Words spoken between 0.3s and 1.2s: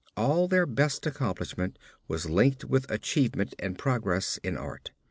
their best